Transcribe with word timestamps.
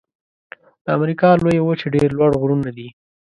د 0.83 0.85
امریکا 0.97 1.29
لویې 1.41 1.61
وچې 1.63 1.87
ډېر 1.95 2.09
لوړ 2.17 2.31
غرونه 2.41 2.69
دي. 2.77 2.87